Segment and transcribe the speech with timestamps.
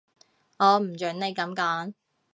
[0.57, 1.93] 我唔準你噉講